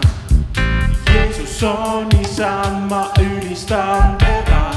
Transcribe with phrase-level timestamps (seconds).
[0.00, 0.16] isa.
[1.12, 4.70] Jeesus on isa, ma ülistan teda.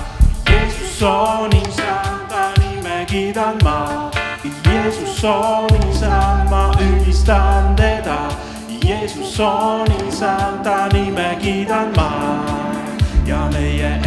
[0.49, 4.11] Jeesus on isa, ta nime kiidan ma.
[4.65, 8.29] Jeesus on isa, ma ülistan teda.
[8.85, 12.09] Jeesus on isa, ta nime kiidan ma.
[13.25, 14.01] ja meie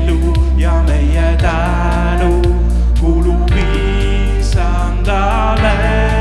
[0.00, 2.40] elu ja meie tänu
[3.00, 3.50] kulub
[4.40, 6.15] isandale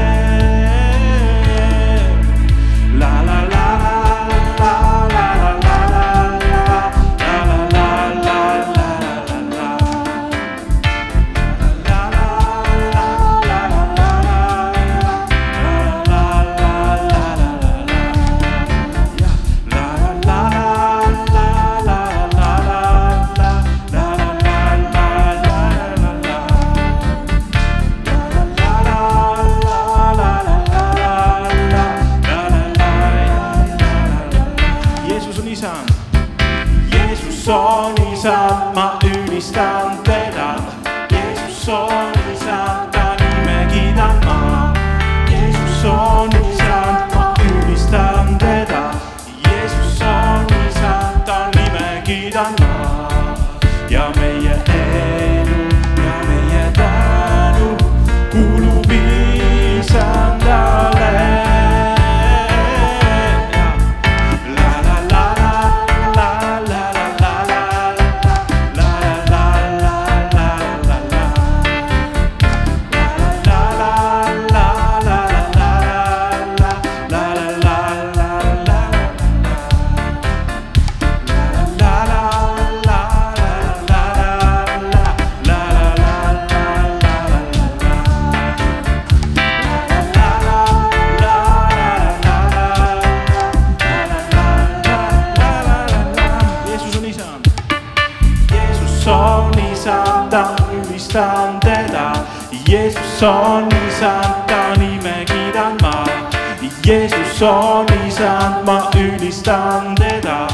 [106.86, 110.48] Jeesus on isand, ma ülistan teda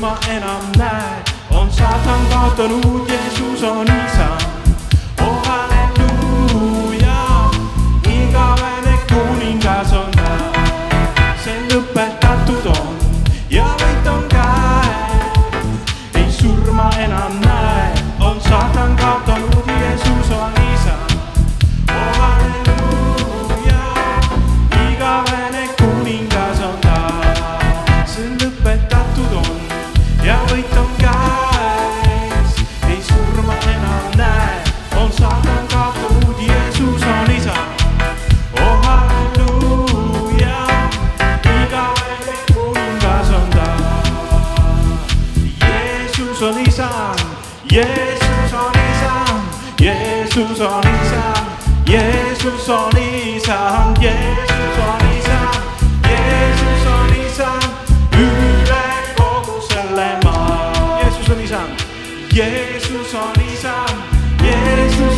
[0.00, 4.19] ma enam näe, on saatan kaotanud, Jeesus on isa.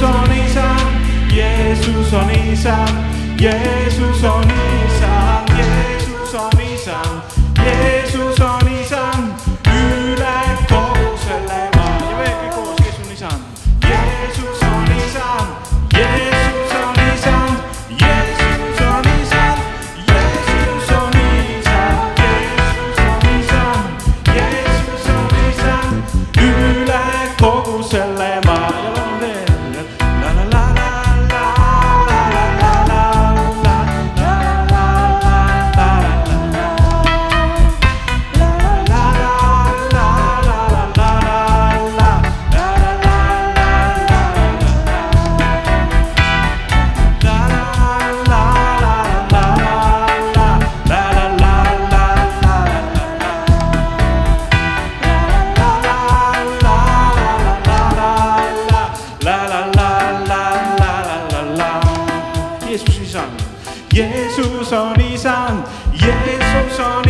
[0.02, 0.76] Jeesus on isa,
[1.31, 2.87] Jeesus on isa,
[3.37, 7.22] Jeesus on isa, Jeesus on isa,
[7.54, 8.61] Jeesus on
[65.12, 65.66] Friesland.
[65.92, 67.01] Jesus on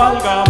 [0.00, 0.49] valga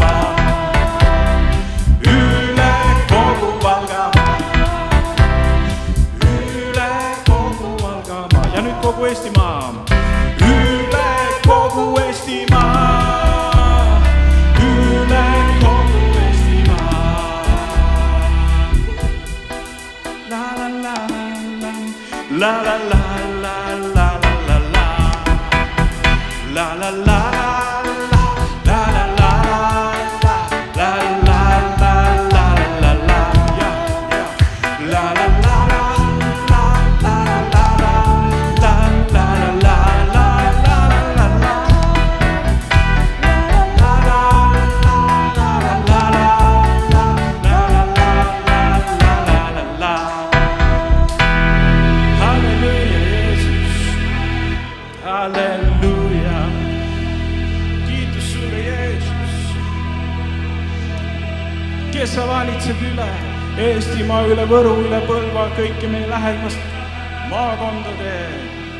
[64.51, 66.59] Võru, üle Põlva, kõiki meie lähimast
[67.31, 68.15] maakondade.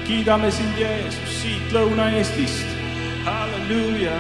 [0.03, 2.67] kiidame sind, Jeesus, siit Lõuna-Eestist.
[3.25, 4.17] halleluuja.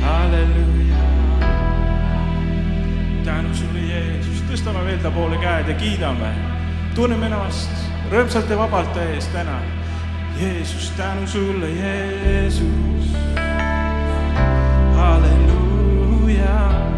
[0.00, 1.02] halleluuja.
[3.24, 6.32] tänu sulle, Jeesus, tõstame veel ta poole käed ja kiidame.
[6.94, 7.70] tunneme ennast
[8.10, 9.60] rõõmsalt ja vabalt ta ees täna.
[10.40, 13.12] Jeesus, tänu sulle, Jeesus.
[14.96, 16.89] Hallelujah.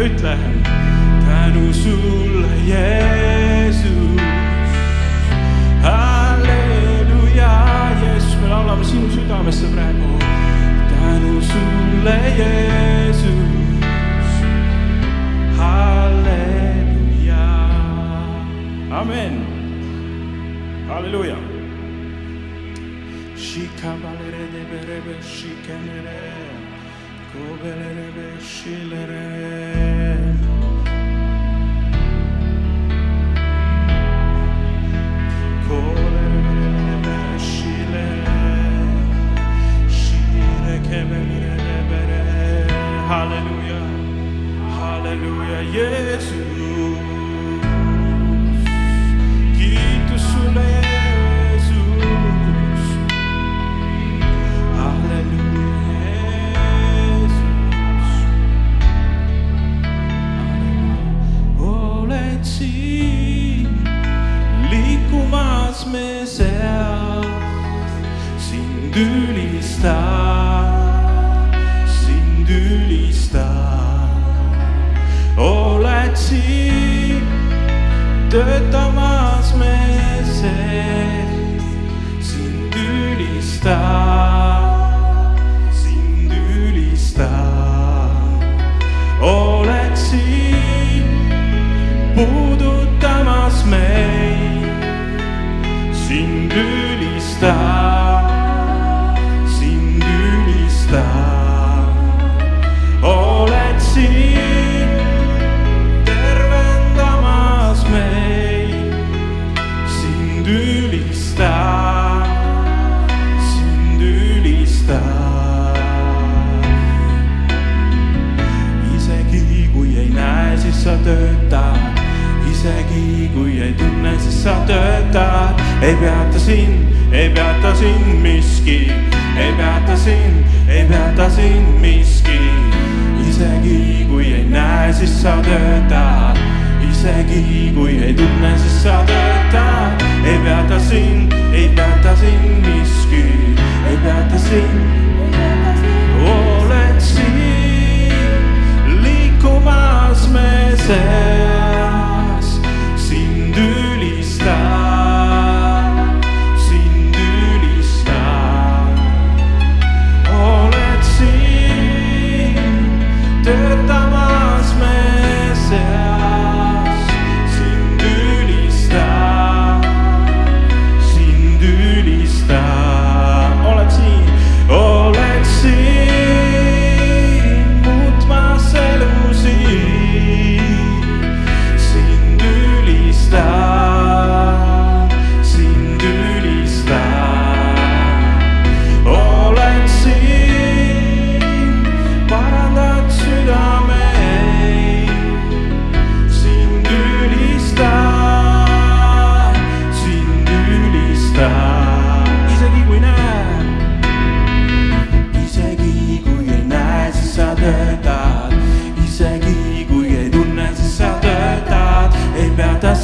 [0.00, 0.36] ütle.
[1.26, 4.20] tänu sulle, Jeesus.
[5.82, 7.52] halleluuja,
[8.02, 10.18] Jeesus, me laulame sinu südamesse praegu.
[10.90, 13.50] tänu sulle, Jeesus.
[15.58, 17.46] halleluuja,
[19.00, 19.34] amen.
[20.88, 21.36] halleluuja.
[23.36, 26.20] Shikabalere de berebe shikenere.
[27.32, 29.89] Kobelere ve şilere.
[43.10, 43.80] Hallelujah.
[44.78, 45.62] Hallelujah.
[45.62, 46.49] Yes.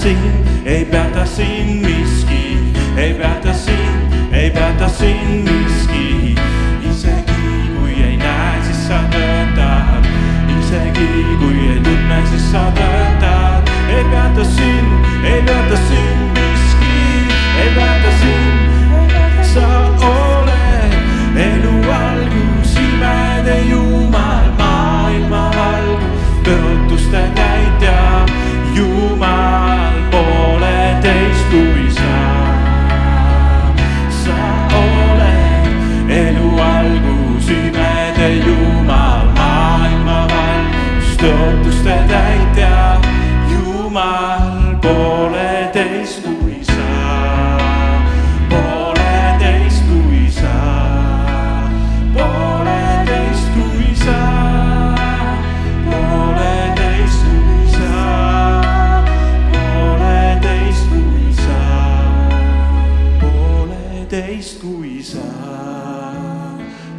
[0.06, 2.58] siin, ei päätä siin miski,
[2.96, 6.34] ei päätä siin, ei päätä siin miski.
[6.90, 10.06] Isegi kui ei näe, siis sa tõotad,
[10.60, 11.08] isegi
[11.38, 12.85] kui ei tunne, siis sa tõotad.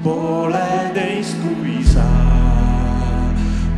[0.07, 2.05] pooleteist kui sa,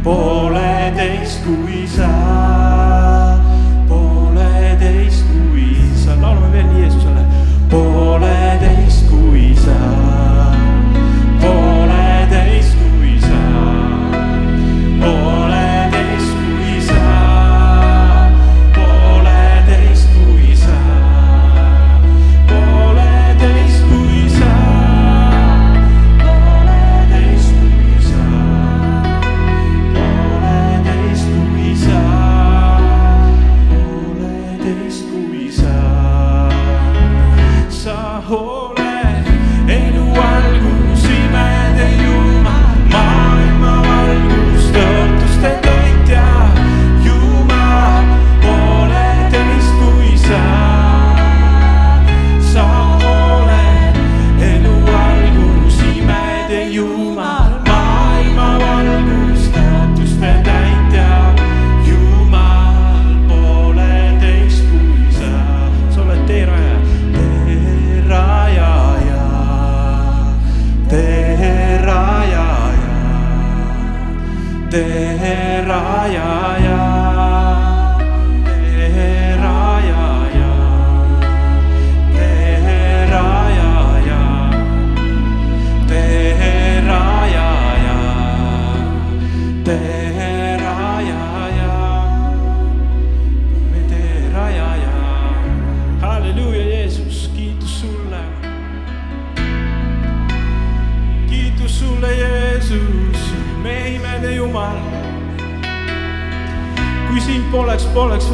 [0.03, 2.38] pooleteist kui sa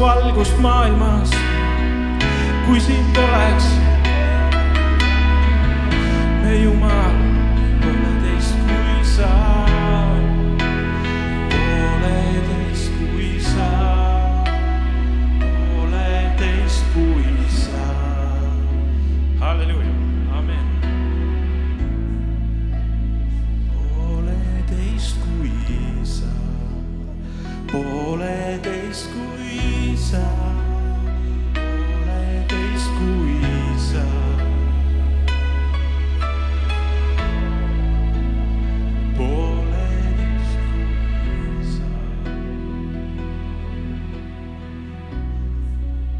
[0.06, 1.30] valgust maailmas.
[2.66, 3.75] kui sind poleks